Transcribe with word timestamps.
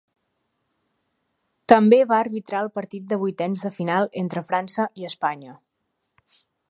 També 1.73 1.99
va 2.11 2.17
arbitrar 2.25 2.61
el 2.67 2.71
partit 2.79 3.05
de 3.13 3.19
vuitens 3.25 3.61
de 3.67 3.71
final 3.77 4.09
entre 4.23 4.43
França 4.49 4.89
i 5.03 5.09
Espanya. 5.11 5.55